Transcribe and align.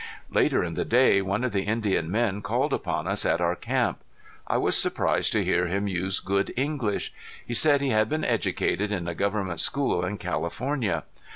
Later 0.31 0.63
in 0.63 0.73
the 0.73 0.83
day 0.83 1.21
one 1.21 1.43
of 1.43 1.51
the 1.51 1.61
Indian 1.65 2.09
men 2.09 2.41
called 2.41 2.73
upon 2.73 3.05
us 3.05 3.23
at 3.23 3.39
our 3.39 3.55
camp. 3.55 3.99
I 4.47 4.57
was 4.57 4.75
surprised 4.75 5.31
to 5.33 5.43
hear 5.43 5.67
him 5.67 5.87
use 5.87 6.19
good 6.19 6.51
English. 6.57 7.13
He 7.45 7.53
said 7.53 7.81
he 7.81 7.89
had 7.89 8.09
been 8.09 8.25
educated 8.25 8.91
in 8.91 9.07
a 9.07 9.13
government 9.13 9.59
school 9.59 10.03
in 10.03 10.17
California. 10.17 11.03